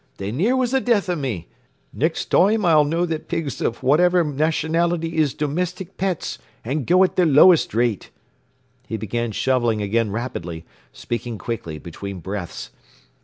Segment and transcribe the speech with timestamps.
[0.17, 1.47] They near was the death o' me.
[1.93, 7.17] Nixt toime I'll know that pigs of whaiver nationality is domistic pets an' go at
[7.17, 8.09] the lowest rate.”
[8.87, 12.71] He began shoveling again rapidly, speaking quickly between breaths.